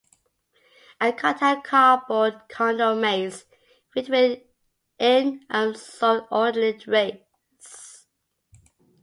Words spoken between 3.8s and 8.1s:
filled with an insubordinate race.